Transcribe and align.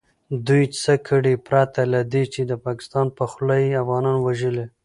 دوئ 0.45 0.65
څه 0.81 0.93
کړي 1.07 1.35
پرته 1.47 1.81
له 1.93 1.99
دې 2.13 2.23
چې 2.33 2.41
د 2.45 2.51
پاکستان 2.65 3.07
په 3.17 3.23
خوله 3.31 3.55
يې 3.63 3.79
افغانان 3.83 4.17
وژلي. 4.21 4.65